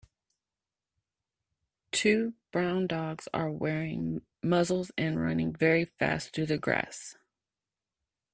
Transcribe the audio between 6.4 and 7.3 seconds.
the grass.